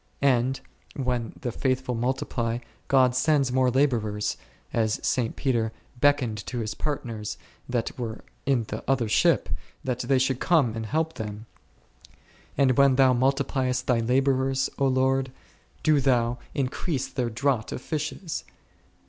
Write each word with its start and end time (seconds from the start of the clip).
And 0.23 0.59
when 0.95 1.33
the 1.41 1.51
faithful 1.51 1.93
multiply, 1.93 2.57
God 2.87 3.13
sends 3.13 3.51
more 3.51 3.69
labourers, 3.69 4.35
as 4.73 4.99
St. 5.03 5.35
Peter 5.35 5.71
beckoned 5.99 6.43
to 6.47 6.57
his 6.57 6.73
partners, 6.73 7.37
that 7.69 7.95
were 7.99 8.23
in 8.47 8.63
the 8.69 8.83
other 8.89 9.07
ship, 9.07 9.47
that 9.83 9.99
they 9.99 10.17
should 10.17 10.39
come 10.39 10.75
and 10.75 10.87
help 10.87 11.13
them; 11.13 11.45
and 12.57 12.79
when 12.79 12.95
Thou 12.95 13.13
multipliest 13.13 13.85
Thy 13.85 13.99
labourers, 13.99 14.71
O 14.79 14.87
Lord, 14.87 15.31
do 15.83 15.99
Thou 15.99 16.39
in 16.55 16.65
Psalm 16.65 16.65
xxx. 16.65 16.65
9. 16.65 16.65
o 16.65 16.65
o 16.65 16.65
62 16.65 16.65
©n 16.65 16.65
?&olg 16.65 16.65
Ftrgmttg. 16.65 16.71
crease 16.71 17.07
their 17.09 17.29
draught 17.29 17.71
of 17.71 17.81
fishes 17.83 18.43